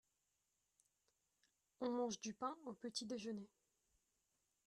[1.79, 3.47] on mange du pain au petit-déjeuner.